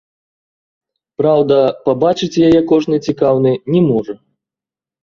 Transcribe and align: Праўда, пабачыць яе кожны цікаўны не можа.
Праўда, 1.21 1.59
пабачыць 1.91 2.33
яе 2.49 2.59
кожны 2.73 2.95
цікаўны 3.11 3.57
не 3.77 3.85
можа. 3.91 4.13